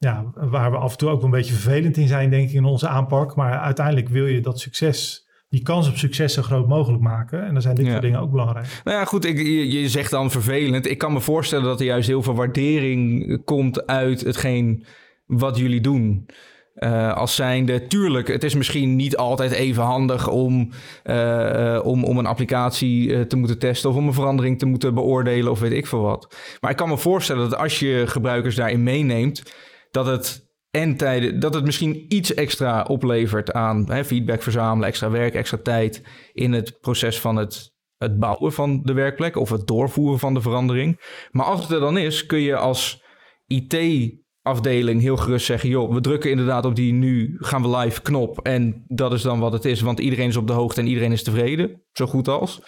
[0.00, 2.64] ja, waar we af en toe ook een beetje vervelend in zijn, denk ik, in
[2.64, 3.36] onze aanpak.
[3.36, 7.46] Maar uiteindelijk wil je dat succes die kans op succes zo groot mogelijk maken.
[7.46, 8.80] En dan zijn dit soort dingen ook belangrijk.
[8.84, 9.38] Nou ja, goed, ik,
[9.72, 10.86] je, zegt dan vervelend.
[10.86, 14.84] Ik kan me voorstellen dat er juist heel veel waardering komt uit hetgeen
[15.26, 16.26] wat jullie doen.
[16.74, 20.70] Uh, als zijnde, tuurlijk, het is misschien niet altijd even handig om,
[21.04, 25.50] uh, om, om een applicatie te moeten testen of om een verandering te moeten beoordelen
[25.50, 26.36] of weet ik veel wat.
[26.60, 29.42] Maar ik kan me voorstellen dat als je gebruikers daarin meeneemt,
[29.90, 35.10] dat het en tijden, dat het misschien iets extra oplevert aan hè, feedback verzamelen, extra
[35.10, 39.66] werk, extra tijd in het proces van het, het bouwen van de werkplek of het
[39.66, 41.00] doorvoeren van de verandering.
[41.30, 43.04] Maar als het er dan is, kun je als
[43.46, 48.40] IT-afdeling heel gerust zeggen: joh, we drukken inderdaad op die nu gaan we live knop.
[48.42, 51.12] En dat is dan wat het is, want iedereen is op de hoogte en iedereen
[51.12, 52.62] is tevreden, zo goed als.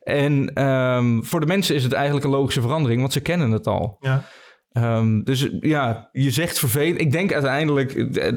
[0.00, 3.66] En um, voor de mensen is het eigenlijk een logische verandering, want ze kennen het
[3.66, 3.96] al.
[4.00, 4.24] Ja.
[4.76, 7.00] Um, dus ja, je zegt vervelend.
[7.00, 8.32] Ik denk uiteindelijk eh,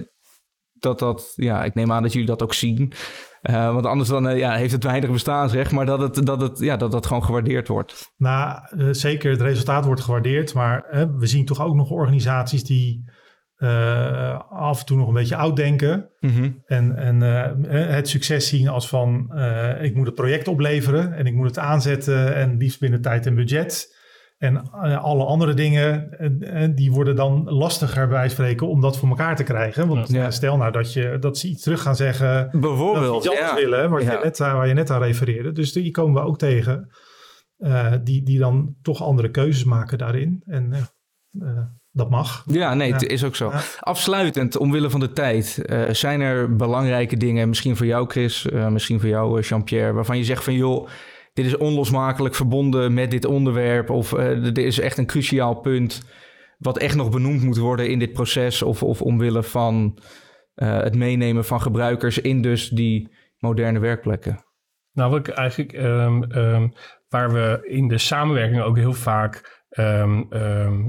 [0.73, 2.93] dat dat, ja, ik neem aan dat jullie dat ook zien.
[3.41, 6.59] Uh, want anders dan uh, ja, heeft het weinig bestaansrecht, maar dat het, dat, het,
[6.59, 8.13] ja, dat dat gewoon gewaardeerd wordt.
[8.17, 13.03] Nou, uh, zeker, het resultaat wordt gewaardeerd, maar we zien toch ook nog organisaties die
[14.49, 16.09] af en toe nog een beetje oud denken.
[16.19, 16.63] Mm -hmm.
[16.65, 17.21] En, en
[17.95, 19.31] het succes zien als van,
[19.81, 23.35] ik moet het project opleveren en ik moet het aanzetten en liefst binnen tijd en
[23.35, 23.96] budget.
[24.37, 29.09] En uh, alle andere dingen, uh, die worden dan lastiger bij spreken om dat voor
[29.09, 29.87] elkaar te krijgen.
[29.87, 30.31] Want ja.
[30.31, 32.49] stel nou dat, je, dat ze iets terug gaan zeggen.
[32.51, 33.23] Bijvoorbeeld.
[33.23, 35.51] Dat iets willen, wat je net, waar je net aan refereerde.
[35.51, 36.89] Dus die komen we ook tegen.
[38.03, 40.43] die, die dan toch andere keuzes maken daarin.
[40.45, 40.73] En
[41.91, 42.43] dat mag.
[42.45, 43.51] Ja, nee, het is ook zo.
[43.79, 45.65] Afsluitend, omwille van de tijd.
[45.91, 50.43] zijn er belangrijke dingen, misschien voor jou Chris, misschien voor jou Jean-Pierre, waarvan je zegt
[50.43, 50.87] van joh
[51.37, 53.89] dit is onlosmakelijk verbonden met dit onderwerp.
[53.89, 56.01] Of uh, er is echt een cruciaal punt
[56.57, 58.61] wat echt nog benoemd moet worden in dit proces.
[58.61, 59.97] Of, of omwille van
[60.55, 64.45] uh, het meenemen van gebruikers in dus die moderne werkplekken.
[64.91, 66.73] Nou, wat eigenlijk, um, um,
[67.09, 70.27] waar we in de samenwerking ook heel vaak um,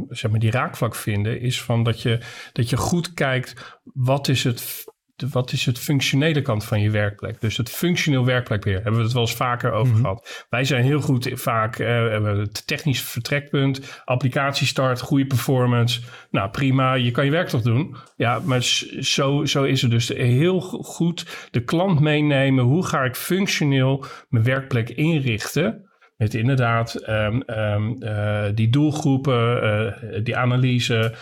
[0.09, 2.21] zeg maar die raakvlak vinden, is van dat je,
[2.53, 4.87] dat je goed kijkt wat is het
[5.31, 7.41] wat is het functionele kant van je werkplek?
[7.41, 10.03] Dus het functioneel werkplekbeheer hebben we het wel eens vaker over mhm.
[10.03, 10.47] gehad.
[10.51, 16.01] Wij zijn heel goed vaak uh, het technisch vertrekpunt, applicatiestart, goede performance.
[16.31, 17.97] Nou prima, je kan je werk toch doen.
[18.17, 18.63] Ja, maar
[19.01, 22.65] zo, zo is het dus heel goed de klant meenemen.
[22.65, 25.88] Hoe ga ik functioneel mijn werkplek inrichten?
[26.19, 31.15] Met inderdaad um, um, uh, die doelgroepen, uh, die analyse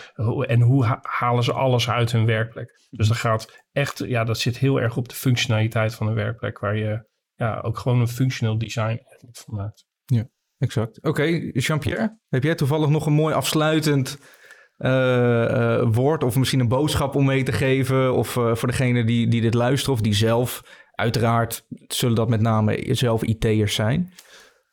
[0.47, 2.87] en hoe halen ze alles uit hun werkplek.
[2.89, 6.59] Dus dat gaat echt, ja, dat zit heel erg op de functionaliteit van een werkplek,
[6.59, 7.05] waar je
[7.35, 8.99] ja, ook gewoon een functioneel design
[9.31, 9.85] van maakt.
[10.05, 10.97] Ja, exact.
[10.97, 14.19] Oké, okay, Jean-Pierre, heb jij toevallig nog een mooi afsluitend
[14.77, 18.13] uh, woord of misschien een boodschap om mee te geven?
[18.13, 22.95] Of voor degene die, die dit luisteren of die zelf, uiteraard zullen dat met name
[22.95, 24.13] zelf IT'ers zijn.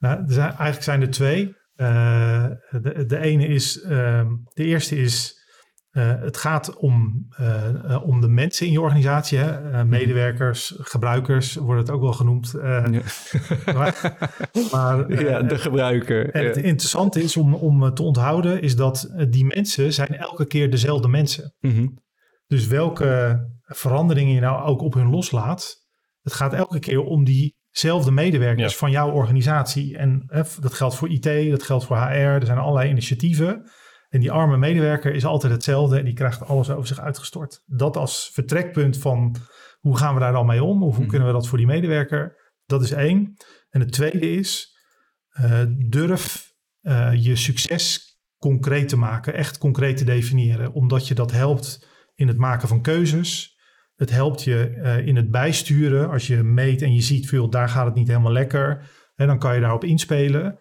[0.04, 1.56] Nou, er zijn, eigenlijk zijn er twee.
[1.76, 5.42] Uh, de, de ene is, uh, de eerste is,
[5.92, 7.26] uh, het gaat om,
[8.02, 9.38] om de mensen in je organisatie.
[9.38, 9.60] Hè?
[9.60, 9.88] Mhm.
[9.88, 12.54] medewerkers, gebruikers wordt het ook wel genoemd.
[12.60, 13.02] Ja.
[13.74, 14.16] maar,
[14.72, 16.30] maar ja, de gebruiker.
[16.30, 20.70] En het interessante is om, om te onthouden, is dat die mensen zijn elke keer
[20.70, 21.54] dezelfde mensen.
[21.60, 21.98] Mm
[22.46, 25.76] Dus welke veranderingen je nou ook op hun loslaat,
[26.22, 29.96] het gaat elke keer om die zelfde medewerkers van jouw organisatie.
[29.96, 32.10] En hè, dat geldt voor IT, dat geldt voor HR.
[32.10, 33.70] Er zijn allerlei initiatieven.
[34.08, 37.62] En die arme medewerker is altijd hetzelfde en die krijgt alles over zich uitgestort.
[37.66, 39.36] Dat als vertrekpunt van
[39.80, 40.82] hoe gaan we daar dan mee om?
[40.82, 41.08] Of hoe mhm.
[41.08, 42.52] kunnen we dat voor die medewerker?
[42.66, 43.36] Dat is één.
[43.70, 44.78] En het tweede is,
[45.40, 50.72] uh, durf uh, je succes concreet te maken, echt concreet te definiëren.
[50.72, 53.53] Omdat je dat helpt in het maken van keuzes,
[53.96, 56.10] het helpt je uh, in het bijsturen.
[56.10, 58.90] Als je meet en je ziet, veel, daar gaat het niet helemaal lekker.
[59.14, 60.58] En dan kan je daarop inspelen.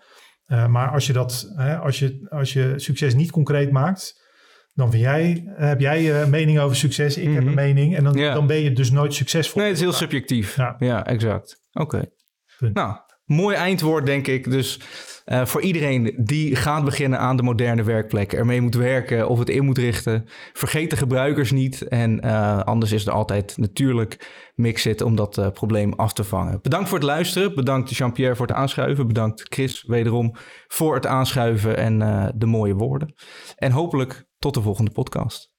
[0.47, 4.21] Uh, maar als je, dat, als, je, als je succes niet concreet maakt,
[4.73, 7.55] dan vind jij, heb jij je mening over succes, ik heb een mhm.
[7.55, 7.95] mening.
[7.95, 9.61] En dan, dan ben je dus nooit succesvol.
[9.61, 10.55] Nee, het is heel subjectief.
[10.55, 11.61] Ja, ja exact.
[11.71, 12.03] Oké.
[12.59, 14.51] Nou, mooi eindwoord, denk ik.
[14.51, 14.79] Dus
[15.25, 19.49] uh, voor iedereen die gaat beginnen aan de moderne werkplek, ermee moet werken of het
[19.49, 21.87] in moet richten, vergeet de gebruikers niet.
[21.87, 26.59] En uh, anders is er altijd natuurlijk Mixit om dat uh, probleem af te vangen.
[26.61, 27.55] Bedankt voor het luisteren.
[27.55, 29.07] Bedankt Jean-Pierre voor het aanschuiven.
[29.07, 30.35] Bedankt Chris wederom
[30.67, 31.99] voor het aanschuiven en
[32.35, 33.13] de mooie woorden.
[33.55, 35.51] En hopelijk tot de volgende podcast.